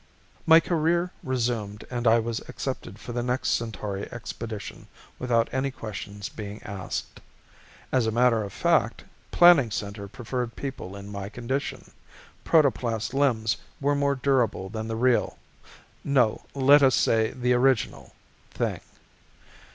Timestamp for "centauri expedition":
3.49-4.87